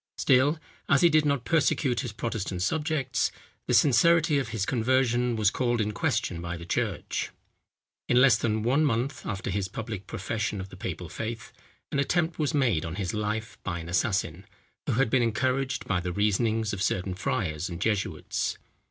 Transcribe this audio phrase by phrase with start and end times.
[0.17, 0.57] Still,
[0.89, 3.31] as he did not persecute his Protestant subjects,
[3.67, 7.29] the sincerity of his conversion was called in question by the church.
[8.09, 11.53] In less than one month after his public profession of the papal faith,
[11.91, 14.47] an attempt was made on his life by an assassin,
[14.87, 18.57] who had been encouraged by the reasonings of certain friars and jesuits.